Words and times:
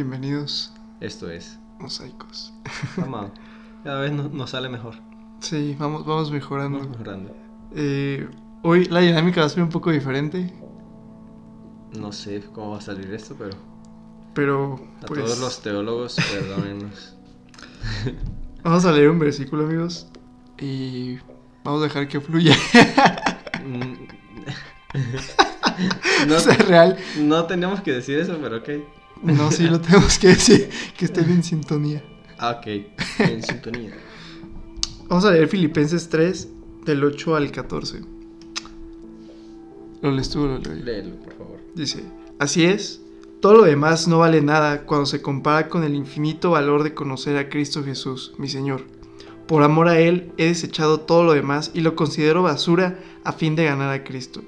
Bienvenidos, 0.00 0.74
Esto 1.00 1.30
es. 1.30 1.58
mosaicos. 1.78 2.52
Amado. 3.02 3.32
Cada 3.82 4.02
vez 4.02 4.12
no- 4.12 4.28
nos 4.28 4.50
sale 4.50 4.68
mejor. 4.68 4.96
Sí, 5.40 5.74
vamos, 5.78 6.04
vamos 6.04 6.30
mejorando. 6.30 6.80
Vamos 6.80 6.98
mejorando. 6.98 7.34
Eh, 7.74 8.28
hoy 8.62 8.84
la 8.84 9.00
dinámica 9.00 9.40
va 9.40 9.46
a 9.46 9.48
ser 9.48 9.62
un 9.62 9.70
poco 9.70 9.90
diferente, 9.90 10.52
No 11.98 12.12
sé 12.12 12.42
cómo 12.52 12.72
va 12.72 12.76
a 12.78 12.80
salir 12.82 13.10
esto, 13.14 13.36
pero 13.38 13.56
pero 14.34 14.74
a 15.02 15.06
pues, 15.06 15.24
todos 15.24 15.38
los 15.38 15.62
teólogos, 15.62 16.16
perdónenos. 16.30 17.16
vamos 18.62 18.84
a 18.84 18.92
leer 18.92 19.08
un 19.08 19.18
versículo, 19.18 19.64
amigos, 19.64 20.08
y 20.60 21.16
vamos 21.64 21.80
a 21.80 21.84
dejar 21.84 22.06
que 22.06 22.20
fluya. 22.20 22.54
Mm. 23.64 23.94
no 26.28 26.34
no, 26.34 26.38
sea 26.38 26.54
real. 26.58 26.98
no 27.18 27.46
tenemos 27.46 27.80
que 27.80 27.92
decir 27.92 28.18
eso, 28.18 28.36
pero 28.42 28.58
ok. 28.58 28.68
No, 29.22 29.50
sí 29.50 29.64
lo 29.64 29.80
tenemos 29.80 30.18
que 30.18 30.28
decir, 30.28 30.68
que 30.96 31.06
estén 31.06 31.30
en 31.30 31.42
sintonía. 31.42 32.02
Ah, 32.38 32.58
ok. 32.58 32.66
En 33.18 33.42
sintonía. 33.42 33.92
Vamos 35.08 35.24
a 35.24 35.30
leer 35.30 35.48
Filipenses 35.48 36.08
3, 36.08 36.48
del 36.84 37.04
8 37.04 37.36
al 37.36 37.50
14. 37.50 38.00
¿Lo 40.02 40.10
lees 40.10 40.30
tú 40.30 40.42
o 40.42 40.46
lo 40.46 40.58
leo 40.58 40.74
yo? 40.74 40.84
Léelo, 40.84 41.16
por 41.16 41.32
favor. 41.34 41.60
Dice, 41.74 42.04
así 42.38 42.64
es, 42.64 43.00
todo 43.40 43.54
lo 43.54 43.62
demás 43.62 44.08
no 44.08 44.18
vale 44.18 44.40
nada 44.40 44.84
cuando 44.86 45.06
se 45.06 45.22
compara 45.22 45.68
con 45.68 45.84
el 45.84 45.94
infinito 45.94 46.50
valor 46.50 46.82
de 46.82 46.94
conocer 46.94 47.36
a 47.36 47.48
Cristo 47.48 47.84
Jesús, 47.84 48.32
mi 48.38 48.48
Señor. 48.48 48.84
Por 49.46 49.62
amor 49.62 49.88
a 49.88 50.00
Él 50.00 50.32
he 50.38 50.46
desechado 50.46 51.00
todo 51.00 51.22
lo 51.22 51.32
demás 51.32 51.70
y 51.72 51.80
lo 51.80 51.94
considero 51.94 52.42
basura 52.42 52.98
a 53.24 53.32
fin 53.32 53.54
de 53.54 53.64
ganar 53.64 53.92
a 53.92 54.04
Cristo 54.04 54.42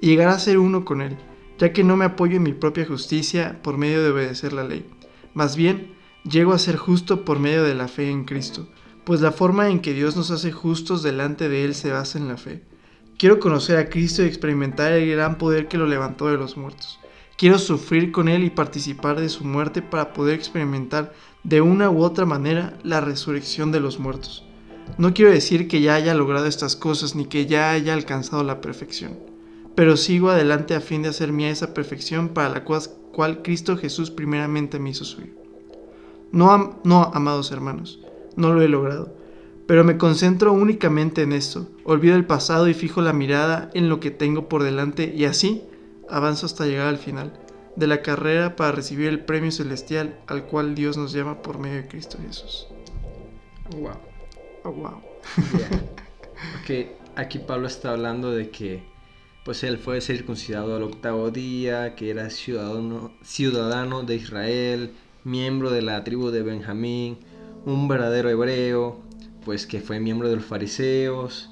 y 0.00 0.08
llegar 0.08 0.28
a 0.28 0.38
ser 0.38 0.58
uno 0.58 0.84
con 0.84 1.00
Él, 1.00 1.16
ya 1.58 1.72
que 1.72 1.84
no 1.84 1.96
me 1.96 2.04
apoyo 2.04 2.36
en 2.36 2.42
mi 2.42 2.52
propia 2.52 2.86
justicia 2.86 3.60
por 3.62 3.78
medio 3.78 4.02
de 4.02 4.10
obedecer 4.10 4.52
la 4.52 4.64
ley. 4.64 4.86
Más 5.34 5.56
bien, 5.56 5.94
llego 6.28 6.52
a 6.52 6.58
ser 6.58 6.76
justo 6.76 7.24
por 7.24 7.38
medio 7.38 7.62
de 7.64 7.74
la 7.74 7.88
fe 7.88 8.10
en 8.10 8.24
Cristo, 8.24 8.68
pues 9.04 9.20
la 9.20 9.32
forma 9.32 9.68
en 9.68 9.80
que 9.80 9.92
Dios 9.92 10.16
nos 10.16 10.30
hace 10.30 10.52
justos 10.52 11.02
delante 11.02 11.48
de 11.48 11.64
Él 11.64 11.74
se 11.74 11.90
basa 11.90 12.18
en 12.18 12.28
la 12.28 12.36
fe. 12.36 12.62
Quiero 13.18 13.38
conocer 13.38 13.76
a 13.78 13.88
Cristo 13.88 14.22
y 14.22 14.26
experimentar 14.26 14.92
el 14.92 15.10
gran 15.10 15.38
poder 15.38 15.68
que 15.68 15.78
lo 15.78 15.86
levantó 15.86 16.28
de 16.28 16.36
los 16.36 16.56
muertos. 16.56 16.98
Quiero 17.36 17.58
sufrir 17.58 18.12
con 18.12 18.28
Él 18.28 18.44
y 18.44 18.50
participar 18.50 19.20
de 19.20 19.28
su 19.28 19.44
muerte 19.44 19.82
para 19.82 20.12
poder 20.12 20.34
experimentar 20.34 21.12
de 21.42 21.60
una 21.60 21.90
u 21.90 22.02
otra 22.02 22.26
manera 22.26 22.78
la 22.82 23.00
resurrección 23.00 23.72
de 23.72 23.80
los 23.80 23.98
muertos. 23.98 24.44
No 24.98 25.14
quiero 25.14 25.30
decir 25.30 25.68
que 25.68 25.80
ya 25.80 25.94
haya 25.94 26.14
logrado 26.14 26.46
estas 26.46 26.76
cosas 26.76 27.14
ni 27.14 27.26
que 27.26 27.46
ya 27.46 27.70
haya 27.70 27.94
alcanzado 27.94 28.44
la 28.44 28.60
perfección, 28.60 29.18
pero 29.74 29.96
sigo 29.96 30.30
adelante 30.30 30.74
a 30.74 30.80
fin 30.80 31.02
de 31.02 31.08
hacer 31.08 31.32
mía 31.32 31.50
esa 31.50 31.74
perfección 31.74 32.28
para 32.28 32.48
la 32.48 32.64
cual, 32.64 33.42
Cristo 33.42 33.76
Jesús 33.76 34.10
primeramente 34.10 34.78
me 34.78 34.90
hizo 34.90 35.04
suyo. 35.04 35.32
No, 36.32 36.50
am- 36.50 36.76
no, 36.84 37.10
amados 37.14 37.52
hermanos, 37.52 38.00
no 38.36 38.52
lo 38.52 38.62
he 38.62 38.68
logrado, 38.68 39.14
pero 39.66 39.84
me 39.84 39.96
concentro 39.98 40.52
únicamente 40.52 41.22
en 41.22 41.32
esto, 41.32 41.68
olvido 41.84 42.16
el 42.16 42.26
pasado 42.26 42.68
y 42.68 42.74
fijo 42.74 43.02
la 43.02 43.12
mirada 43.12 43.70
en 43.74 43.88
lo 43.88 44.00
que 44.00 44.10
tengo 44.10 44.48
por 44.48 44.62
delante 44.62 45.12
y 45.14 45.24
así 45.24 45.62
avanzo 46.08 46.46
hasta 46.46 46.66
llegar 46.66 46.88
al 46.88 46.98
final 46.98 47.32
de 47.76 47.86
la 47.86 48.02
carrera 48.02 48.56
para 48.56 48.72
recibir 48.72 49.08
el 49.08 49.20
premio 49.20 49.50
celestial 49.50 50.16
al 50.26 50.44
cual 50.44 50.74
Dios 50.74 50.96
nos 50.96 51.12
llama 51.12 51.42
por 51.42 51.58
medio 51.58 51.76
de 51.82 51.88
Cristo 51.88 52.18
Jesús. 52.24 52.68
Wow. 53.76 53.96
Oh, 54.64 54.70
wow. 54.70 55.02
Ok, 56.60 56.70
aquí 57.16 57.38
Pablo 57.38 57.66
está 57.66 57.90
hablando 57.92 58.30
de 58.30 58.50
que 58.50 58.93
pues 59.44 59.62
él 59.62 59.78
fue 59.78 60.00
circuncidado 60.00 60.76
al 60.76 60.82
octavo 60.82 61.30
día, 61.30 61.94
que 61.96 62.10
era 62.10 62.30
ciudadano, 62.30 63.12
ciudadano 63.22 64.02
de 64.02 64.16
Israel, 64.16 64.92
miembro 65.22 65.70
de 65.70 65.82
la 65.82 66.02
tribu 66.02 66.30
de 66.30 66.42
Benjamín, 66.42 67.18
un 67.66 67.86
verdadero 67.88 68.30
hebreo, 68.30 69.00
pues 69.44 69.66
que 69.66 69.80
fue 69.80 70.00
miembro 70.00 70.28
de 70.28 70.36
los 70.36 70.44
fariseos, 70.44 71.50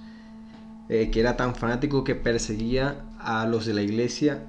eh, 0.89 1.11
que 1.11 1.21
era 1.21 1.37
tan 1.37 1.55
fanático 1.55 2.03
que 2.05 2.15
perseguía 2.15 3.05
a 3.19 3.47
los 3.47 3.67
de 3.67 3.75
la 3.75 3.83
iglesia, 3.83 4.47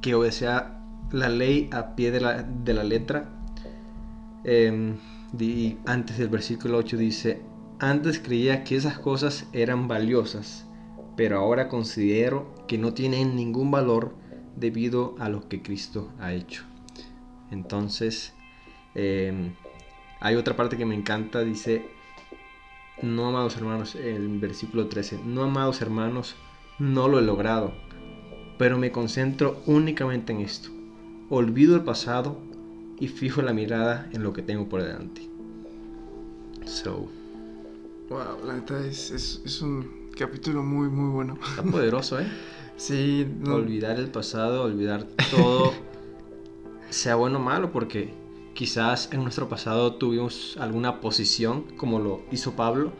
que 0.00 0.14
obedecía 0.14 0.78
la 1.12 1.28
ley 1.28 1.68
a 1.72 1.94
pie 1.94 2.10
de 2.10 2.20
la, 2.20 2.42
de 2.42 2.74
la 2.74 2.84
letra. 2.84 3.28
Em, 4.44 4.96
di- 5.32 5.78
antes 5.86 6.18
del 6.18 6.28
versículo 6.28 6.78
8 6.78 6.96
dice, 6.96 7.42
antes 7.78 8.18
creía 8.18 8.64
que 8.64 8.76
esas 8.76 8.98
cosas 8.98 9.46
eran 9.52 9.88
valiosas, 9.88 10.66
pero 11.16 11.38
ahora 11.38 11.68
considero 11.68 12.54
que 12.66 12.78
no 12.78 12.94
tienen 12.94 13.36
ningún 13.36 13.70
valor 13.70 14.14
debido 14.56 15.14
a 15.18 15.28
lo 15.28 15.48
que 15.48 15.62
Cristo 15.62 16.12
ha 16.18 16.32
hecho. 16.32 16.64
Entonces, 17.50 18.32
em, 18.94 19.54
hay 20.20 20.36
otra 20.36 20.56
parte 20.56 20.76
que 20.76 20.86
me 20.86 20.94
encanta, 20.94 21.42
dice, 21.42 21.84
no 23.02 23.28
amados 23.28 23.56
hermanos, 23.56 23.94
el 23.94 24.38
versículo 24.38 24.88
13, 24.88 25.20
no 25.24 25.42
amados 25.42 25.82
hermanos, 25.82 26.36
no 26.78 27.08
lo 27.08 27.18
he 27.18 27.22
logrado, 27.22 27.72
pero 28.58 28.78
me 28.78 28.92
concentro 28.92 29.62
únicamente 29.66 30.32
en 30.32 30.40
esto. 30.40 30.70
Olvido 31.28 31.76
el 31.76 31.82
pasado 31.82 32.38
y 32.98 33.08
fijo 33.08 33.42
la 33.42 33.52
mirada 33.52 34.08
en 34.12 34.22
lo 34.22 34.32
que 34.32 34.42
tengo 34.42 34.68
por 34.68 34.82
delante. 34.82 35.28
So, 36.64 37.08
Wow, 38.08 38.44
la 38.44 38.54
neta 38.56 38.84
es, 38.86 39.10
es, 39.10 39.40
es 39.44 39.62
un 39.62 40.01
capítulo 40.16 40.62
muy, 40.62 40.88
muy 40.88 41.10
bueno. 41.10 41.38
está 41.48 41.62
poderoso, 41.62 42.20
¿eh? 42.20 42.26
Sí, 42.76 43.26
no- 43.40 43.54
Olvidar 43.56 43.98
el 43.98 44.10
pasado, 44.10 44.64
olvidar 44.64 45.04
todo, 45.30 45.72
sea 46.90 47.14
bueno 47.16 47.38
o 47.38 47.42
malo, 47.42 47.70
porque 47.70 48.12
quizás 48.54 49.08
en 49.12 49.22
nuestro 49.22 49.48
pasado 49.48 49.94
tuvimos 49.94 50.56
alguna 50.58 51.00
posición, 51.00 51.64
como 51.76 52.00
lo 52.00 52.22
hizo 52.32 52.52
Pablo, 52.52 52.92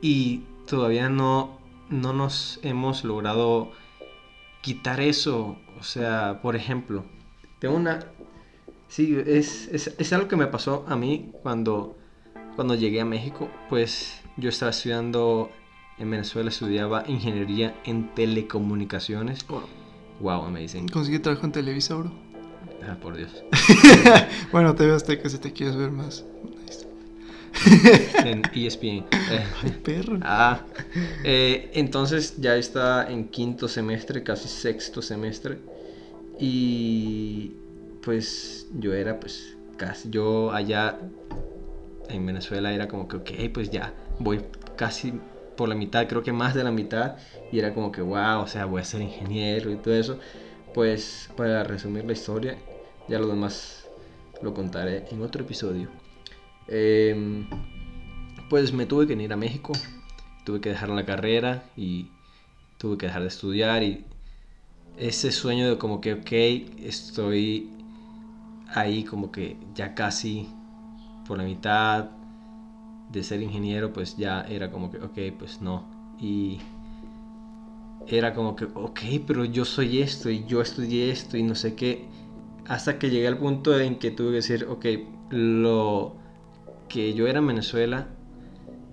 y 0.00 0.42
todavía 0.66 1.08
no, 1.08 1.58
no 1.90 2.12
nos 2.12 2.60
hemos 2.62 3.02
logrado 3.02 3.72
quitar 4.60 5.00
eso. 5.00 5.56
O 5.80 5.82
sea, 5.82 6.40
por 6.42 6.54
ejemplo, 6.54 7.04
tengo 7.58 7.74
una... 7.76 8.06
Sí, 8.88 9.18
es, 9.26 9.68
es, 9.72 9.94
es 9.98 10.12
algo 10.12 10.28
que 10.28 10.36
me 10.36 10.46
pasó 10.46 10.84
a 10.88 10.96
mí 10.96 11.32
cuando, 11.42 11.96
cuando 12.56 12.74
llegué 12.74 13.00
a 13.00 13.04
México, 13.04 13.48
pues 13.68 14.22
yo 14.36 14.48
estaba 14.48 14.70
estudiando 14.70 15.50
en 15.98 16.10
Venezuela, 16.10 16.48
estudiaba 16.48 17.04
ingeniería 17.06 17.74
en 17.84 18.14
telecomunicaciones. 18.14 19.46
Wow. 19.46 19.62
Wow, 20.20 20.42
amazing. 20.44 20.88
Conseguí 20.88 21.18
trabajo 21.18 21.46
en 21.46 21.52
Televisa, 21.52 21.94
bro. 21.94 22.10
Ah, 22.88 22.96
por 23.00 23.16
Dios. 23.16 23.44
bueno, 24.52 24.74
te 24.74 24.86
veo 24.86 24.96
hasta 24.96 25.20
que 25.20 25.28
si 25.28 25.38
te 25.38 25.52
quieres 25.52 25.76
ver 25.76 25.90
más. 25.90 26.24
Ahí 26.58 26.66
está. 26.68 28.28
En 28.28 28.42
ESPN. 28.54 29.04
Ay, 29.62 29.70
perro. 29.82 30.18
Ah, 30.22 30.62
eh, 31.24 31.70
entonces 31.74 32.36
ya 32.38 32.56
está 32.56 33.10
en 33.10 33.28
quinto 33.28 33.68
semestre, 33.68 34.22
casi 34.22 34.48
sexto 34.48 35.02
semestre. 35.02 35.58
Y 36.38 37.52
pues 38.02 38.68
yo 38.78 38.94
era 38.94 39.18
pues 39.18 39.56
casi, 39.76 40.08
yo 40.10 40.52
allá 40.52 40.98
en 42.08 42.26
Venezuela 42.26 42.72
era 42.72 42.88
como 42.88 43.08
que, 43.08 43.16
ok, 43.16 43.30
pues 43.52 43.70
ya 43.70 43.92
voy 44.18 44.40
casi 44.76 45.12
por 45.58 45.68
la 45.68 45.74
mitad, 45.74 46.06
creo 46.06 46.22
que 46.22 46.32
más 46.32 46.54
de 46.54 46.64
la 46.64 46.70
mitad. 46.70 47.16
Y 47.52 47.58
era 47.58 47.74
como 47.74 47.92
que, 47.92 48.00
wow, 48.00 48.40
o 48.40 48.46
sea, 48.46 48.64
voy 48.64 48.80
a 48.80 48.84
ser 48.84 49.02
ingeniero 49.02 49.70
y 49.70 49.76
todo 49.76 49.92
eso. 49.92 50.18
Pues 50.72 51.28
para 51.36 51.64
resumir 51.64 52.04
la 52.04 52.12
historia, 52.12 52.56
ya 53.08 53.18
lo 53.18 53.26
demás 53.26 53.84
lo 54.40 54.54
contaré 54.54 55.04
en 55.10 55.20
otro 55.20 55.42
episodio. 55.42 55.88
Em, 56.68 57.46
pues 58.48 58.72
me 58.72 58.86
tuve 58.86 59.06
que 59.06 59.14
ir 59.14 59.32
a 59.32 59.36
México, 59.36 59.72
tuve 60.44 60.60
que 60.60 60.70
dejar 60.70 60.90
la 60.90 61.04
carrera 61.04 61.64
y 61.76 62.06
tuve 62.78 62.96
que 62.96 63.06
dejar 63.06 63.22
de 63.22 63.28
estudiar 63.28 63.82
y 63.82 64.04
ese 64.96 65.32
sueño 65.32 65.68
de 65.68 65.78
como 65.78 66.00
que, 66.00 66.14
ok, 66.14 66.32
estoy 66.84 67.70
ahí 68.68 69.02
como 69.02 69.32
que 69.32 69.56
ya 69.74 69.94
casi 69.94 70.48
por 71.26 71.38
la 71.38 71.44
mitad 71.44 72.17
de 73.08 73.22
ser 73.22 73.42
ingeniero, 73.42 73.92
pues 73.92 74.16
ya 74.16 74.42
era 74.42 74.70
como 74.70 74.90
que, 74.90 74.98
ok, 74.98 75.18
pues 75.38 75.60
no. 75.60 75.88
Y 76.18 76.58
era 78.06 78.34
como 78.34 78.56
que, 78.56 78.64
ok, 78.74 79.00
pero 79.26 79.44
yo 79.44 79.64
soy 79.64 80.00
esto 80.00 80.30
y 80.30 80.44
yo 80.46 80.60
estudié 80.62 81.10
esto 81.10 81.36
y 81.36 81.42
no 81.42 81.54
sé 81.54 81.74
qué. 81.74 82.08
Hasta 82.66 82.98
que 82.98 83.10
llegué 83.10 83.28
al 83.28 83.38
punto 83.38 83.78
en 83.78 83.98
que 83.98 84.10
tuve 84.10 84.30
que 84.30 84.36
decir, 84.36 84.66
ok, 84.68 84.86
lo 85.30 86.16
que 86.88 87.12
yo 87.14 87.26
era 87.26 87.38
en 87.40 87.46
Venezuela, 87.46 88.08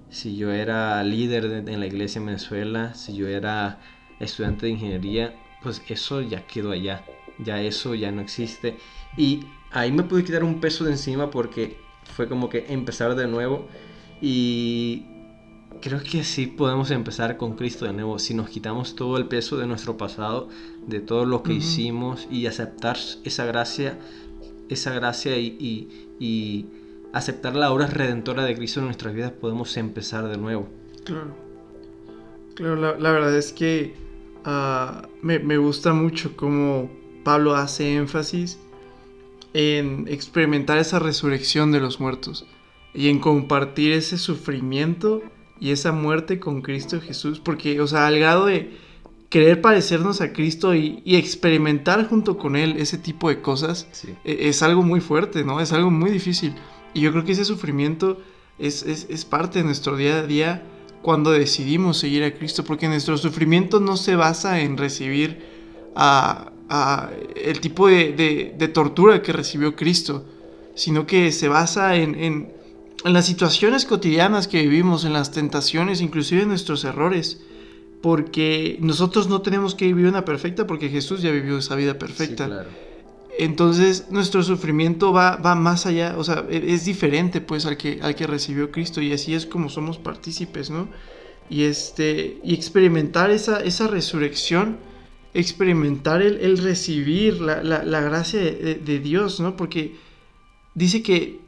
si 0.10 0.36
yo 0.38 0.52
era 0.52 1.04
líder 1.04 1.50
de- 1.50 1.74
en 1.74 1.80
la 1.80 1.88
iglesia 1.88 2.20
en 2.20 2.28
Venezuela, 2.28 2.94
si 2.94 3.16
yo 3.16 3.28
era 3.28 3.80
estudiante 4.20 4.66
de 4.66 4.74
ingeniería, 4.74 5.36
pues 5.62 5.82
eso 5.88 6.22
ya 6.22 6.46
quedó 6.46 6.72
allá, 6.72 7.06
ya 7.38 7.62
eso 7.62 7.96
ya 7.96 8.12
no 8.12 8.22
existe. 8.22 8.78
Y 9.18 9.46
ahí 9.72 9.92
me 9.92 10.04
pude 10.04 10.24
quitar 10.24 10.44
un 10.44 10.60
peso 10.60 10.84
de 10.86 10.92
encima 10.92 11.30
porque 11.32 11.78
fue 12.04 12.28
como 12.30 12.50
que 12.50 12.66
empezar 12.70 13.16
de 13.16 13.28
nuevo 13.28 13.68
y 14.22 15.06
creo 15.82 16.02
que 16.02 16.24
sí 16.24 16.48
podemos 16.48 16.92
empezar 16.92 17.38
con 17.38 17.56
Cristo 17.56 17.86
de 17.86 17.94
nuevo 17.94 18.18
si 18.20 18.34
nos 18.34 18.50
quitamos 18.50 18.96
todo 18.96 19.18
el 19.18 19.28
peso 19.28 19.58
de 19.58 19.68
nuestro 19.68 19.98
pasado, 19.98 20.50
de 20.88 21.00
todo 21.00 21.26
lo 21.26 21.44
que 21.44 21.54
hicimos 21.54 22.28
y 22.32 22.48
aceptar 22.48 22.98
esa 23.24 23.46
gracia 23.46 24.00
esa 24.70 24.94
gracia 24.94 25.38
y, 25.38 25.90
y, 26.20 26.66
aceptar 27.14 27.56
la 27.56 27.72
obra 27.72 27.88
redentora 27.88 28.44
de 28.44 28.56
Cristo 28.56 28.82
en 28.82 28.88
nuestras 28.88 29.14
vidas, 29.14 29.32
podemos 29.32 29.78
empezar 29.78 30.28
de 30.28 30.38
nuevo. 30.38 30.68
Claro. 31.06 31.34
Claro, 32.56 32.76
la, 32.76 33.12
verdad 33.12 33.38
es 33.38 33.54
que 33.54 33.96
ah, 34.44 35.08
me, 35.22 35.40
me 35.40 35.58
gusta 35.58 35.94
mucho 35.94 36.36
cómo 36.36 36.90
Pablo 37.24 37.56
hace 37.56 37.96
énfasis 37.96 38.60
en 39.54 40.08
experimentar 40.10 40.78
esa 40.78 41.00
resurrección 41.00 41.72
de 41.72 41.80
los 41.80 42.02
muertos 42.02 42.46
y 42.96 43.10
en 43.10 43.20
compartir 43.20 43.92
ese 43.92 44.18
sufrimiento 44.18 45.22
y 45.60 45.72
esa 45.72 45.92
muerte 45.92 46.40
con 46.40 46.62
Cristo 46.62 47.02
Jesús, 47.02 47.40
porque, 47.40 47.80
o 47.82 47.88
sea, 47.88 48.08
al 48.08 48.20
grado 48.20 48.46
de 48.46 48.78
querer 49.30 49.62
parecernos 49.62 50.22
a 50.22 50.32
Cristo 50.32 50.76
y, 50.76 51.02
experimentar 51.06 52.08
junto 52.08 52.38
con 52.38 52.56
Él 52.56 52.76
ese 52.78 52.98
tipo 52.98 53.30
de 53.30 53.42
cosas, 53.42 53.88
e, 54.24 54.48
es, 54.48 54.62
algo 54.62 54.84
muy 54.84 55.02
fuerte, 55.02 55.44
¿no? 55.44 55.60
Es 55.60 55.74
algo 55.74 55.92
muy 55.92 56.10
difícil. 56.10 56.56
Y 56.94 57.02
yo 57.02 57.12
creo 57.12 57.26
que 57.26 57.34
ese 57.34 57.46
sufrimiento 57.46 58.20
es, 58.60 58.84
es, 58.84 59.26
parte 59.26 59.60
de 59.60 59.66
nuestro 59.66 59.98
día 59.98 60.20
a 60.20 60.24
día 60.24 60.64
cuando 61.02 61.32
decidimos 61.32 61.98
seguir 61.98 62.24
a 62.24 62.34
Cristo, 62.34 62.64
porque 62.64 62.88
nuestro 62.88 63.18
sufrimiento 63.18 63.80
no 63.80 63.98
se 63.98 64.16
basa 64.16 64.62
en 64.62 64.78
recibir 64.78 65.44
a, 65.96 66.52
el 67.36 67.60
tipo 67.60 67.88
de, 67.88 68.54
de, 68.58 68.68
tortura 68.70 69.22
que 69.22 69.32
recibió 69.32 69.76
Cristo, 69.76 70.26
sino 70.74 71.06
que 71.06 71.32
se 71.32 71.48
basa 71.48 71.96
en, 71.96 72.16
en, 72.16 72.54
en 73.04 73.14
las 73.14 73.26
situaciones 73.26 73.86
cotidianas 73.86 74.48
que 74.48 74.62
vivimos, 74.62 75.06
en 75.06 75.14
las 75.14 75.32
tentaciones, 75.32 76.02
inclusive 76.02 76.44
en 76.44 76.50
nuestros 76.50 76.84
errores 76.84 77.42
porque 78.06 78.78
nosotros 78.82 79.30
no 79.30 79.42
tenemos 79.42 79.74
que 79.74 79.88
vivir 79.88 80.06
una 80.06 80.26
perfecta 80.26 80.68
porque 80.68 80.90
Jesús 80.90 81.24
ya 81.24 81.32
vivió 81.32 81.58
esa 81.58 81.74
vida 81.76 81.98
perfecta. 81.98 82.68
Entonces 83.40 84.12
nuestro 84.12 84.44
sufrimiento 84.44 85.12
va, 85.12 85.38
va 85.38 85.56
más 85.56 85.88
allá, 85.88 86.14
o 86.16 86.24
sea, 86.24 86.46
e, 86.48 86.72
es 86.72 86.86
diferente 86.86 87.42
pues 87.42 87.66
al 87.66 87.78
que, 87.78 87.98
al 88.04 88.14
que 88.14 88.28
recibió 88.28 88.70
Cristo 88.70 89.02
y 89.02 89.12
así 89.12 89.34
es 89.34 89.48
como 89.48 89.70
somos 89.70 89.98
partícipes, 89.98 90.70
¿no? 90.70 90.88
Y, 91.50 91.64
este, 91.64 92.40
y 92.44 92.54
experimentar 92.54 93.32
esa, 93.32 93.60
esa 93.60 93.88
resurrección, 93.88 94.78
experimentar 95.34 96.22
el, 96.22 96.60
recibir 96.60 97.42
la, 97.42 98.02
gracia 98.02 98.40
de, 98.40 99.00
Dios, 99.00 99.40
¿no? 99.40 99.58
Porque 99.58 99.96
dice 100.76 101.02
que 101.02 101.40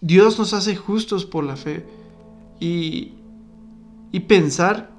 Dios 0.00 0.38
nos 0.38 0.54
hace 0.54 0.76
justos 0.76 1.24
por 1.24 1.44
la 1.44 1.56
fe 1.56 1.84
y, 2.60 3.14
pensar 4.26 4.90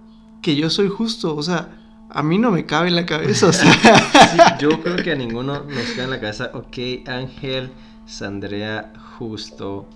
que 0.41 0.55
yo 0.55 0.69
soy 0.69 0.89
justo, 0.89 1.35
o 1.35 1.43
sea, 1.43 1.77
a 2.09 2.23
mí 2.23 2.37
no 2.37 2.51
me 2.51 2.65
cabe 2.65 2.87
en 2.87 2.95
la 2.95 3.05
cabeza, 3.05 3.51
yo 4.59 4.81
creo 4.81 4.95
que 4.97 5.11
a 5.11 5.15
ninguno 5.15 5.63
nos 5.63 5.89
cabe 5.91 6.03
en 6.03 6.09
la 6.09 6.19
cabeza, 6.19 6.51
ok, 6.53 7.07
Ángel 7.07 7.71
saldría 8.05 8.93
justo 9.17 9.87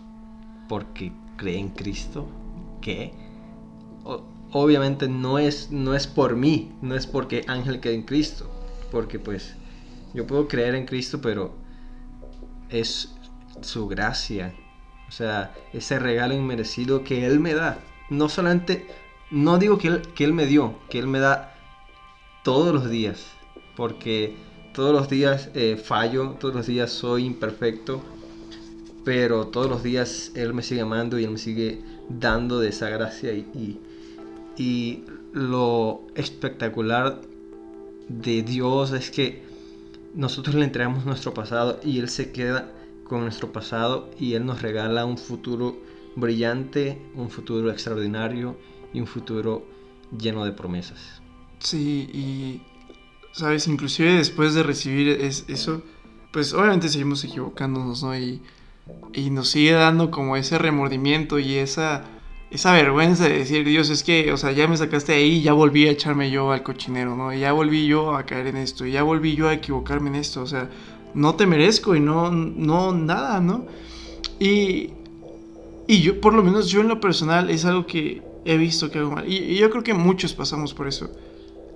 porque 0.69 1.11
cree 1.37 1.57
en 1.57 1.69
Cristo, 1.69 2.27
¿qué? 2.81 3.13
obviamente 4.51 5.07
no 5.07 5.39
es, 5.39 5.71
no 5.71 5.95
es 5.95 6.05
por 6.05 6.35
mí, 6.35 6.71
no 6.81 6.95
es 6.95 7.07
porque 7.07 7.43
Ángel 7.47 7.79
cree 7.79 7.95
en 7.95 8.03
Cristo, 8.03 8.49
porque 8.91 9.19
pues 9.19 9.55
yo 10.13 10.27
puedo 10.27 10.47
creer 10.47 10.75
en 10.75 10.85
Cristo, 10.85 11.19
pero 11.21 11.55
es 12.69 13.15
su 13.61 13.87
gracia, 13.87 14.53
sea, 15.13 15.53
ese 15.73 15.99
regalo 15.99 16.33
inmerecido 16.33 17.03
que 17.03 17.25
Él 17.25 17.39
me 17.39 17.53
da, 17.53 17.79
no 18.09 18.29
solamente 18.29 18.87
no 19.33 19.57
digo 19.57 19.79
que 19.79 19.87
él, 19.87 20.01
que 20.13 20.23
él 20.23 20.33
me 20.33 20.45
dio, 20.45 20.75
que 20.89 20.99
Él 20.99 21.07
me 21.07 21.19
da 21.19 21.55
todos 22.43 22.71
los 22.71 22.87
días, 22.89 23.25
porque 23.75 24.35
todos 24.73 24.93
los 24.93 25.09
días 25.09 25.49
eh, 25.55 25.75
fallo, 25.75 26.35
todos 26.39 26.53
los 26.53 26.67
días 26.67 26.91
soy 26.91 27.25
imperfecto, 27.25 28.03
pero 29.03 29.47
todos 29.47 29.67
los 29.67 29.81
días 29.81 30.31
Él 30.35 30.53
me 30.53 30.61
sigue 30.61 30.81
amando 30.81 31.17
y 31.17 31.23
Él 31.23 31.31
me 31.31 31.39
sigue 31.39 31.81
dando 32.09 32.59
de 32.59 32.69
esa 32.69 32.89
gracia 32.89 33.33
y, 33.33 33.79
y, 34.55 35.03
lo 35.33 36.03
espectacular 36.13 37.19
de 38.07 38.43
Dios 38.43 38.91
es 38.91 39.09
que 39.09 39.41
nosotros 40.13 40.53
le 40.53 40.63
entregamos 40.63 41.05
nuestro 41.07 41.33
pasado 41.33 41.79
y 41.83 41.97
Él 41.97 42.07
se 42.07 42.31
queda 42.31 42.71
con 43.03 43.21
nuestro 43.21 43.51
pasado 43.51 44.09
y 44.19 44.33
Él 44.33 44.45
nos 44.45 44.61
regala 44.61 45.05
un 45.05 45.17
futuro 45.17 45.77
brillante, 46.15 47.01
un 47.15 47.29
futuro 47.29 47.71
extraordinario 47.71 48.57
y 48.93 48.99
un 48.99 49.07
futuro 49.07 49.65
lleno 50.17 50.45
de 50.45 50.51
promesas. 50.51 51.21
Sí, 51.59 52.09
y 52.13 52.61
sabes, 53.31 53.67
inclusive 53.67 54.13
después 54.13 54.53
de 54.53 54.63
recibir 54.63 55.09
eso, 55.47 55.81
pues 56.31 56.53
obviamente 56.53 56.89
seguimos 56.89 57.23
equivocándonos, 57.23 58.03
¿no? 58.03 58.17
Y, 58.17 58.41
y 59.13 59.29
nos 59.29 59.49
sigue 59.49 59.71
dando 59.71 60.11
como 60.11 60.35
ese 60.35 60.57
remordimiento 60.57 61.39
y 61.39 61.55
esa, 61.55 62.03
esa 62.51 62.73
vergüenza 62.73 63.23
de 63.25 63.39
decir, 63.39 63.65
Dios, 63.65 63.89
es 63.89 64.03
que, 64.03 64.31
o 64.31 64.37
sea, 64.37 64.51
ya 64.51 64.67
me 64.67 64.77
sacaste 64.77 65.13
de 65.13 65.19
ahí, 65.19 65.41
ya 65.41 65.53
volví 65.53 65.87
a 65.87 65.91
echarme 65.91 66.29
yo 66.29 66.51
al 66.51 66.63
cochinero, 66.63 67.15
¿no? 67.15 67.33
Ya 67.33 67.51
volví 67.51 67.87
yo 67.87 68.15
a 68.15 68.25
caer 68.25 68.47
en 68.47 68.57
esto, 68.57 68.85
ya 68.85 69.03
volví 69.03 69.35
yo 69.35 69.47
a 69.47 69.53
equivocarme 69.53 70.09
en 70.09 70.15
esto, 70.15 70.41
o 70.41 70.47
sea, 70.47 70.69
no 71.13 71.35
te 71.35 71.45
merezco 71.45 71.95
y 71.95 71.99
no, 71.99 72.31
no, 72.31 72.91
nada, 72.91 73.39
¿no? 73.39 73.65
Y, 74.39 74.91
y 75.87 76.01
yo, 76.01 76.19
por 76.19 76.33
lo 76.33 76.43
menos 76.43 76.69
yo 76.69 76.81
en 76.81 76.87
lo 76.87 76.99
personal, 76.99 77.49
es 77.49 77.65
algo 77.65 77.85
que 77.85 78.21
he 78.45 78.57
visto 78.57 78.89
que 78.91 78.99
hago 78.99 79.11
mal. 79.11 79.31
Y, 79.31 79.55
yo 79.55 79.69
creo 79.69 79.83
que 79.83 79.93
muchos 79.93 80.33
pasamos 80.33 80.73
por 80.73 80.87
eso. 80.87 81.09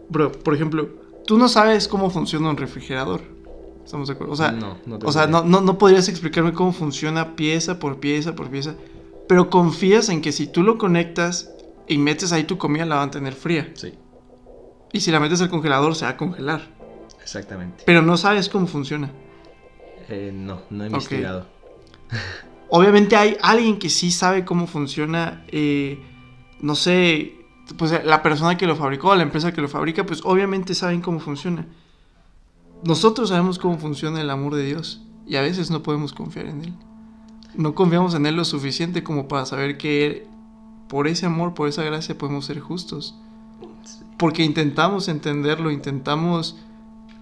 Bro, 0.09 0.31
por 0.31 0.53
ejemplo, 0.53 0.89
tú 1.25 1.37
no 1.37 1.47
sabes 1.47 1.87
cómo 1.87 2.09
funciona 2.09 2.49
un 2.49 2.57
refrigerador. 2.57 3.21
¿Estamos 3.83 4.07
de 4.07 4.15
acuerdo? 4.15 4.33
O 4.33 4.35
sea, 4.35 4.51
no, 4.51 4.77
no, 4.85 4.99
o 5.01 5.11
sea 5.11 5.27
no, 5.27 5.43
no, 5.43 5.77
podrías 5.77 6.09
explicarme 6.09 6.51
cómo 6.51 6.73
funciona 6.73 7.35
pieza 7.35 7.79
por 7.79 7.99
pieza 7.99 8.35
por 8.35 8.49
pieza. 8.49 8.75
Pero 9.27 9.49
confías 9.49 10.09
en 10.09 10.21
que 10.21 10.31
si 10.31 10.47
tú 10.47 10.63
lo 10.63 10.77
conectas 10.77 11.51
y 11.87 11.97
metes 11.97 12.33
ahí 12.33 12.43
tu 12.43 12.57
comida, 12.57 12.85
la 12.85 12.95
van 12.95 13.09
a 13.09 13.11
tener 13.11 13.33
fría. 13.33 13.71
Sí. 13.75 13.93
Y 14.91 14.99
si 14.99 15.11
la 15.11 15.19
metes 15.19 15.41
al 15.41 15.49
congelador, 15.49 15.95
se 15.95 16.05
va 16.05 16.11
a 16.11 16.17
congelar. 16.17 16.75
Exactamente. 17.21 17.83
Pero 17.85 18.01
no 18.01 18.17
sabes 18.17 18.49
cómo 18.49 18.67
funciona. 18.67 19.11
Eh, 20.09 20.31
no, 20.33 20.61
no 20.69 20.83
he 20.83 20.87
investigado. 20.87 21.45
Obviamente 22.69 23.15
hay 23.15 23.37
alguien 23.41 23.79
que 23.79 23.89
sí 23.89 24.11
sabe 24.11 24.45
cómo 24.45 24.67
funciona. 24.67 25.43
Eh, 25.49 25.99
no 26.61 26.75
sé, 26.75 27.35
pues 27.77 28.03
la 28.03 28.21
persona 28.21 28.57
que 28.57 28.67
lo 28.67 28.75
fabricó, 28.75 29.15
la 29.15 29.23
empresa 29.23 29.53
que 29.53 29.61
lo 29.61 29.67
fabrica, 29.67 30.05
pues 30.05 30.21
obviamente 30.23 30.73
saben 30.75 31.01
cómo 31.01 31.19
funciona. 31.19 31.65
Nosotros 32.83 33.29
sabemos 33.29 33.57
cómo 33.57 33.77
funciona 33.77 34.21
el 34.21 34.29
amor 34.29 34.55
de 34.55 34.65
Dios 34.65 35.01
y 35.25 35.35
a 35.35 35.41
veces 35.41 35.71
no 35.71 35.83
podemos 35.83 36.13
confiar 36.13 36.45
en 36.47 36.65
Él. 36.65 36.73
No 37.55 37.73
confiamos 37.73 38.13
en 38.13 38.25
Él 38.25 38.35
lo 38.35 38.45
suficiente 38.45 39.03
como 39.03 39.27
para 39.27 39.45
saber 39.45 39.77
que 39.77 40.27
por 40.87 41.07
ese 41.07 41.25
amor, 41.25 41.53
por 41.53 41.67
esa 41.67 41.83
gracia 41.83 42.17
podemos 42.17 42.45
ser 42.45 42.59
justos. 42.59 43.15
Porque 44.17 44.43
intentamos 44.43 45.07
entenderlo, 45.07 45.71
intentamos 45.71 46.57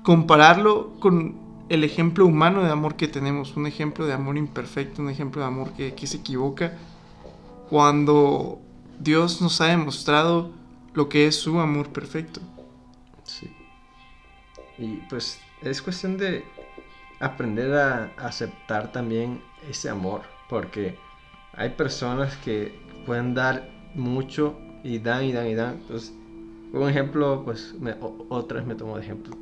compararlo 0.03 0.93
con 0.99 1.44
el 1.69 1.83
ejemplo 1.83 2.25
humano 2.25 2.63
de 2.63 2.71
amor 2.71 2.95
que 2.95 3.07
tenemos, 3.07 3.55
un 3.55 3.67
ejemplo 3.67 4.05
de 4.05 4.13
amor 4.13 4.37
imperfecto, 4.37 5.01
un 5.01 5.09
ejemplo 5.09 5.41
de 5.41 5.47
amor 5.47 5.71
que, 5.73 6.07
se 6.07 6.17
equivoca, 6.17 6.73
cuando 7.69 8.59
Dios 8.99 9.41
nos 9.41 9.59
ha 9.61 9.65
demostrado 9.65 10.51
lo 10.93 11.09
que 11.09 11.27
es 11.27 11.35
su 11.35 11.59
amor 11.59 11.89
perfecto. 11.89 12.39
Sí. 13.23 13.51
Y 14.77 14.97
pues 15.09 15.39
es 15.61 15.81
cuestión 15.81 16.17
de 16.17 16.43
aprender 17.19 17.73
a 17.73 18.11
aceptar 18.17 18.91
también 18.91 19.41
ese 19.69 19.89
amor, 19.89 20.21
porque 20.49 20.97
hay 21.53 21.69
personas 21.71 22.35
que 22.37 22.77
pueden 23.05 23.33
dar 23.33 23.69
mucho 23.95 24.59
y 24.83 24.99
dan 24.99 25.23
y 25.23 25.31
dan 25.31 25.47
y 25.47 25.55
dan. 25.55 25.81
Pues, 25.87 26.13
un 26.73 26.89
ejemplo, 26.89 27.41
pues 27.45 27.73
me, 27.79 27.95
me 27.95 28.75
tomo 28.75 28.97
de 28.97 29.03
ejemplo. 29.03 29.35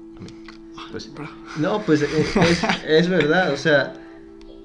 Pues, 0.94 1.12
no, 1.58 1.82
pues 1.82 2.02
es, 2.04 2.64
es 2.88 3.10
verdad, 3.10 3.52
o 3.52 3.58
sea, 3.58 3.94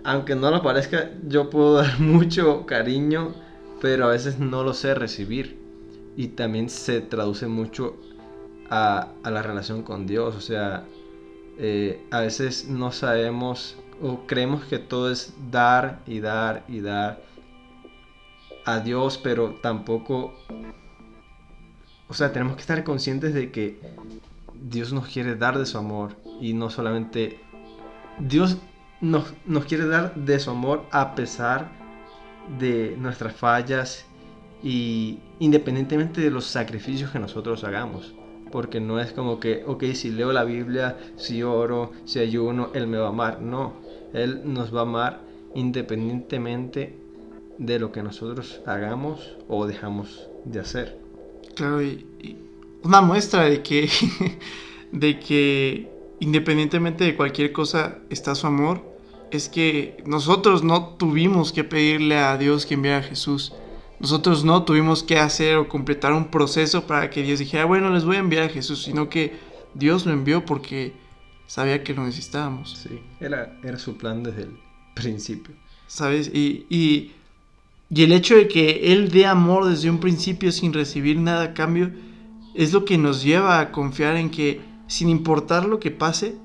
aunque 0.04 0.34
no 0.34 0.50
lo 0.50 0.62
parezca, 0.62 1.10
yo 1.26 1.50
puedo 1.50 1.74
dar 1.74 1.98
mucho 2.00 2.66
cariño 2.66 3.34
pero 3.80 4.06
a 4.06 4.10
veces 4.10 4.38
no 4.38 4.64
lo 4.64 4.74
sé 4.74 4.94
recibir. 4.94 5.58
Y 6.16 6.28
también 6.28 6.68
se 6.68 7.00
traduce 7.00 7.46
mucho 7.46 7.96
a, 8.70 9.12
la 9.24 9.42
relación 9.42 9.82
con 9.82 10.06
Dios. 10.06 10.34
O 10.34 10.40
sea, 10.40 10.84
eh, 11.58 12.04
a 12.10 12.20
veces 12.20 12.68
no 12.68 12.92
sabemos 12.92 13.76
o 14.00 14.26
creemos 14.26 14.64
que 14.64 14.78
todo 14.78 15.10
es 15.10 15.34
dar 15.50 16.00
y 16.06 16.20
dar 16.20 16.64
y 16.68 16.80
dar 16.80 17.22
a 18.64 18.80
Dios, 18.80 19.18
pero 19.18 19.54
tampoco... 19.62 20.34
O 22.08 22.14
sea, 22.14 22.32
tenemos 22.32 22.56
que 22.56 22.62
estar 22.62 22.84
conscientes 22.84 23.34
de 23.34 23.52
que 23.52 23.78
Dios 24.60 24.92
nos 24.92 25.08
quiere 25.08 25.36
dar 25.36 25.58
de 25.58 25.66
su 25.66 25.78
amor 25.78 26.16
y 26.40 26.52
no 26.52 26.70
solamente... 26.70 27.40
Dios 28.18 28.58
nos, 29.00 29.32
nos 29.46 29.64
quiere 29.64 29.86
dar 29.86 30.14
de 30.14 30.38
su 30.40 30.50
amor 30.50 30.84
a 30.90 31.14
pesar 31.14 31.70
de 32.58 32.96
nuestras 32.98 33.34
fallas 33.34 34.06
y 34.62 35.20
independientemente 35.38 36.20
de 36.20 36.30
los 36.30 36.46
sacrificios 36.46 37.10
que 37.10 37.18
nosotros 37.18 37.64
hagamos. 37.64 38.14
Porque 38.50 38.80
no 38.80 38.98
es 38.98 39.12
como 39.12 39.40
que, 39.40 39.62
ok, 39.66 39.84
si 39.92 40.10
leo 40.10 40.32
la 40.32 40.44
Biblia, 40.44 40.96
si 41.16 41.42
oro, 41.42 41.92
si 42.04 42.18
ayuno, 42.18 42.70
Él 42.74 42.86
me 42.86 42.96
va 42.96 43.06
a 43.06 43.10
amar. 43.10 43.42
No, 43.42 43.74
Él 44.14 44.40
nos 44.44 44.74
va 44.74 44.80
a 44.80 44.82
amar 44.82 45.20
independientemente 45.54 46.98
de 47.58 47.78
lo 47.78 47.92
que 47.92 48.02
nosotros 48.02 48.62
hagamos 48.64 49.36
o 49.48 49.66
dejamos 49.66 50.28
de 50.44 50.60
hacer. 50.60 50.98
Claro, 51.54 51.82
y, 51.82 52.06
y 52.20 52.47
una 52.82 53.00
muestra 53.00 53.44
de 53.44 53.62
que, 53.62 53.88
de 54.92 55.18
que 55.20 55.90
independientemente 56.20 57.04
de 57.04 57.16
cualquier 57.16 57.52
cosa 57.52 57.98
está 58.10 58.34
su 58.34 58.46
amor, 58.46 58.98
es 59.30 59.48
que 59.48 60.02
nosotros 60.06 60.62
no 60.62 60.96
tuvimos 60.96 61.52
que 61.52 61.64
pedirle 61.64 62.18
a 62.18 62.36
Dios 62.38 62.66
que 62.66 62.74
enviara 62.74 62.98
a 62.98 63.08
Jesús. 63.08 63.52
Nosotros 64.00 64.44
no 64.44 64.64
tuvimos 64.64 65.02
que 65.02 65.18
hacer 65.18 65.56
o 65.56 65.68
completar 65.68 66.12
un 66.12 66.30
proceso 66.30 66.86
para 66.86 67.10
que 67.10 67.22
Dios 67.22 67.40
dijera, 67.40 67.64
bueno, 67.64 67.90
les 67.90 68.04
voy 68.04 68.16
a 68.16 68.20
enviar 68.20 68.44
a 68.44 68.48
Jesús, 68.48 68.82
sino 68.84 69.08
que 69.08 69.36
Dios 69.74 70.06
lo 70.06 70.12
envió 70.12 70.44
porque 70.44 70.94
sabía 71.46 71.82
que 71.82 71.94
lo 71.94 72.04
necesitábamos. 72.04 72.78
Sí, 72.78 73.00
era, 73.20 73.58
era 73.62 73.78
su 73.78 73.96
plan 73.96 74.22
desde 74.22 74.42
el 74.42 74.56
principio. 74.94 75.54
¿Sabes? 75.88 76.30
Y, 76.32 76.66
y, 76.70 77.12
y 77.90 78.02
el 78.02 78.12
hecho 78.12 78.36
de 78.36 78.46
que 78.46 78.92
Él 78.92 79.10
dé 79.10 79.26
amor 79.26 79.66
desde 79.66 79.90
un 79.90 79.98
principio 79.98 80.52
sin 80.52 80.72
recibir 80.72 81.18
nada 81.18 81.42
a 81.44 81.54
cambio 81.54 81.90
es 82.58 82.72
lo 82.72 82.84
que 82.84 82.98
nos 82.98 83.22
lleva 83.22 83.60
a 83.60 83.70
confiar 83.70 84.16
en 84.16 84.30
que 84.30 84.60
sin 84.88 85.08
importar 85.08 85.64
lo 85.64 85.78
que 85.78 85.92
pase, 85.92 86.36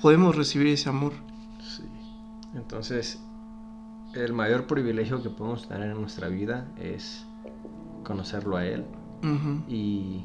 podemos 0.00 0.34
recibir 0.34 0.68
ese 0.68 0.88
amor. 0.88 1.12
Sí. 1.60 1.82
Entonces, 2.54 3.20
el 4.14 4.32
mayor 4.32 4.66
privilegio 4.66 5.22
que 5.22 5.28
podemos 5.28 5.68
tener 5.68 5.90
en 5.90 6.00
nuestra 6.00 6.28
vida 6.28 6.72
es 6.80 7.26
conocerlo 8.02 8.56
a 8.56 8.64
Él. 8.64 8.86
Y 9.68 10.24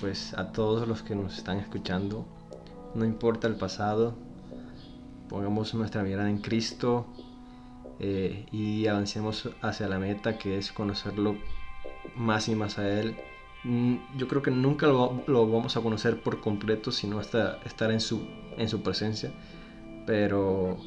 pues 0.00 0.32
a 0.38 0.52
todos 0.52 0.88
los 0.88 1.02
que 1.02 1.14
nos 1.14 1.36
están 1.36 1.58
escuchando, 1.58 2.24
no 2.94 3.04
importa 3.04 3.46
el 3.46 3.56
pasado, 3.56 4.14
pongamos 5.28 5.74
nuestra 5.74 6.02
mirada 6.02 6.30
en 6.30 6.38
Cristo 6.38 7.06
eh, 8.00 8.46
y 8.50 8.86
avancemos 8.86 9.50
hacia 9.60 9.86
la 9.86 9.98
meta 9.98 10.38
que 10.38 10.56
es 10.56 10.72
conocerlo 10.72 11.36
más 12.16 12.48
y 12.48 12.54
más 12.54 12.78
a 12.78 12.88
Él. 12.88 13.16
Mm, 13.64 13.96
Yo 14.16 14.26
creo 14.28 14.42
que 14.42 14.50
nunca 14.50 14.86
lo, 14.86 15.22
lo 15.26 15.46
vamos 15.48 15.76
a 15.76 15.80
conocer 15.80 16.20
por 16.20 16.40
completo, 16.40 16.90
sino 16.92 17.18
hasta 17.20 17.58
estar 17.64 17.90
en 17.92 18.00
su, 18.00 18.22
en 18.58 18.68
su 18.68 18.82
presencia, 18.82 19.30
pero 20.06 20.78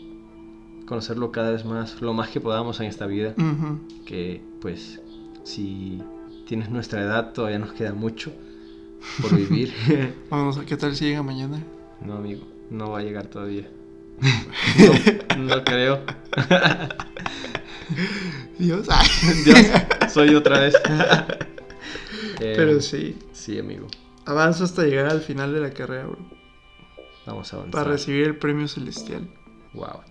conocerlo 0.86 1.32
cada 1.32 1.52
vez 1.52 1.66
más, 1.66 2.02
lo 2.02 2.14
más 2.14 2.30
que 2.30 2.40
podamos 2.42 2.80
en 2.80 2.86
esta 2.88 3.06
vida 3.08 3.34
Ujú. 3.38 3.80
que 4.06 4.44
pues 4.62 5.02
si 5.44 6.00
tienes 6.48 6.70
nuestra 6.70 7.02
edad 7.02 7.34
todavía 7.34 7.58
nos 7.60 7.74
queda 7.74 7.94
mucho 7.94 8.32
por 9.22 9.36
vivir. 9.36 9.74
Vamos 10.30 10.58
a 10.58 10.66
qué 10.66 10.76
tal 10.78 10.96
si 10.96 11.06
llega 11.06 11.24
mañana. 11.24 11.64
no, 12.02 12.14
amigo, 12.16 12.46
no 12.70 12.92
va 12.92 13.00
a 13.00 13.04
llegar 13.04 13.28
todavía. 13.28 13.68
No, 15.38 15.44
no 15.58 15.64
creo. 15.64 16.00
Dios. 18.58 18.88
Dios, 19.44 19.58
soy 20.14 20.34
otra 20.36 20.60
vez. 20.60 20.74
Eh, 22.40 22.54
Pero 22.56 22.82
sí, 22.82 23.18
Sí, 23.32 23.60
amigo, 23.60 23.88
avanzo 24.26 24.64
hasta 24.64 24.84
llegar 24.84 25.08
al 25.08 25.22
final 25.22 25.54
de 25.54 25.60
la 25.62 25.72
carrera, 25.72 26.06
bro. 26.08 26.18
vamos 27.26 27.52
a 27.54 27.58
avanzar. 27.58 27.72
Para 27.72 27.92
recibir 27.92 28.26
el 28.28 28.38
premio 28.38 28.68
celestial. 28.68 29.28
Wow. 29.74 30.02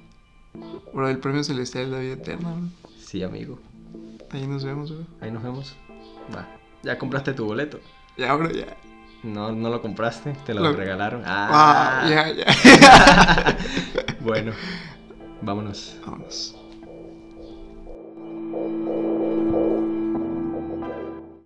Bro, 0.93 1.09
el 1.09 1.19
premio 1.19 1.43
celestial 1.45 1.85
es 1.85 1.91
la 1.91 1.99
vida 1.99 2.13
eterna, 2.15 2.53
bro. 2.53 2.91
Sí, 2.99 3.23
amigo. 3.23 3.59
Ahí 4.31 4.47
nos 4.47 4.65
vemos, 4.65 4.91
bro. 4.91 5.07
Ahí 5.21 5.31
nos 5.31 5.43
vemos. 5.43 5.77
Va. 6.35 6.49
¿Ya 6.83 6.99
compraste 6.99 7.33
tu 7.33 7.45
boleto? 7.47 7.81
Ya, 8.17 8.35
bro, 8.35 8.51
ya. 8.51 8.77
No, 9.23 9.53
no 9.53 9.71
lo 9.71 9.81
compraste, 9.81 10.35
te 10.45 10.53
lo, 10.55 10.61
Lo- 10.61 10.73
regalaron. 10.75 11.23
Ah, 11.25 12.03
Ah, 12.05 12.09
ya, 12.11 12.33
ya. 12.33 13.57
Bueno, 14.21 14.53
vámonos. 15.43 15.97
Vámonos. 16.05 16.57